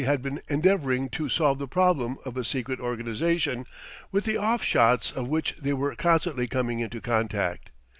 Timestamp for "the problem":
1.59-2.17